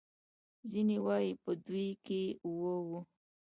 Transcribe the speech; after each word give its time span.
ځینې 0.71 0.97
وايي 1.05 1.31
په 1.43 1.51
دوی 1.65 1.89
کې 2.05 2.21
اوه 2.47 2.75
وو. 2.87 2.99